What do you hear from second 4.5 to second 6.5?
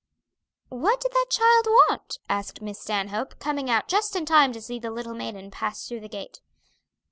to see the little maiden pass through the gate.